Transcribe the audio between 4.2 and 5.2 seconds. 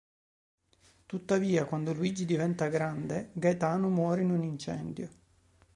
in un incendio.